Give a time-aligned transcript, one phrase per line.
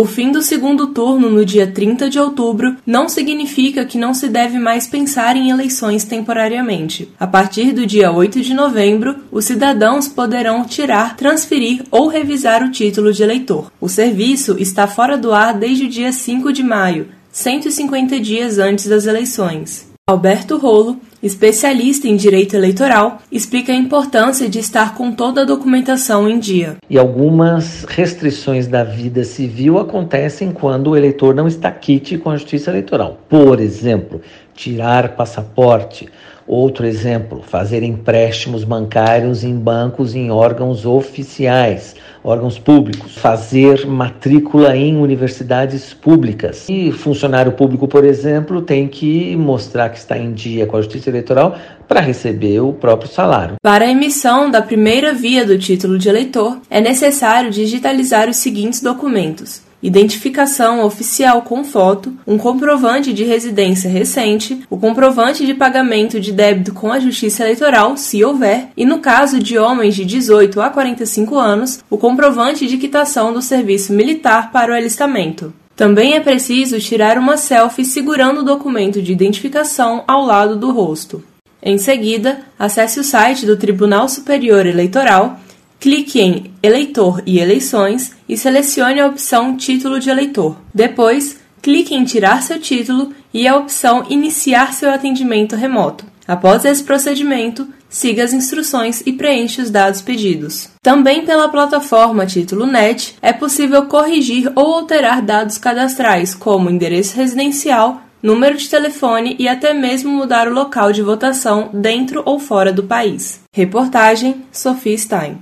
[0.00, 4.30] O fim do segundo turno no dia 30 de outubro não significa que não se
[4.30, 7.12] deve mais pensar em eleições temporariamente.
[7.20, 12.70] A partir do dia 8 de novembro, os cidadãos poderão tirar, transferir ou revisar o
[12.70, 13.70] título de eleitor.
[13.78, 18.86] O serviço está fora do ar desde o dia 5 de maio, 150 dias antes
[18.86, 19.86] das eleições.
[20.08, 26.28] Alberto Rolo, especialista em direito eleitoral, explica a importância de estar com toda a documentação
[26.28, 26.76] em dia.
[26.88, 32.36] E algumas restrições da vida civil acontecem quando o eleitor não está quite com a
[32.36, 33.18] justiça eleitoral.
[33.28, 34.20] Por exemplo,
[34.60, 36.06] tirar passaporte.
[36.46, 44.96] Outro exemplo, fazer empréstimos bancários em bancos em órgãos oficiais, órgãos públicos, fazer matrícula em
[44.96, 46.66] universidades públicas.
[46.68, 51.08] E funcionário público, por exemplo, tem que mostrar que está em dia com a Justiça
[51.08, 51.56] Eleitoral
[51.88, 53.54] para receber o próprio salário.
[53.62, 58.82] Para a emissão da primeira via do título de eleitor, é necessário digitalizar os seguintes
[58.82, 66.32] documentos: identificação oficial com foto, um comprovante de residência recente, o comprovante de pagamento de
[66.32, 70.70] débito com a Justiça Eleitoral, se houver, e no caso de homens de 18 a
[70.70, 75.52] 45 anos, o comprovante de quitação do serviço militar para o alistamento.
[75.74, 81.24] Também é preciso tirar uma selfie segurando o documento de identificação ao lado do rosto.
[81.62, 85.40] Em seguida, acesse o site do Tribunal Superior Eleitoral
[85.80, 90.58] Clique em Eleitor e Eleições e selecione a opção Título de eleitor.
[90.74, 96.04] Depois, clique em Tirar seu título e a opção Iniciar seu atendimento remoto.
[96.28, 100.68] Após esse procedimento, siga as instruções e preencha os dados pedidos.
[100.82, 108.02] Também pela plataforma Título Net é possível corrigir ou alterar dados cadastrais, como endereço residencial,
[108.22, 112.82] número de telefone e até mesmo mudar o local de votação dentro ou fora do
[112.82, 113.40] país.
[113.50, 115.38] Reportagem Sophie Stein.